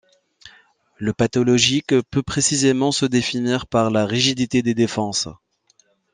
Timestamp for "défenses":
4.73-5.27